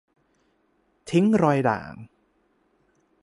[1.09, 1.93] ทิ้งรอยด่าง